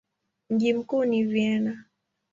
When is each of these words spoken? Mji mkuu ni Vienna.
Mji 0.49 0.73
mkuu 0.73 1.05
ni 1.05 1.23
Vienna. 1.23 1.85